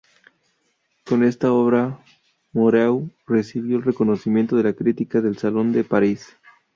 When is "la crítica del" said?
4.63-5.37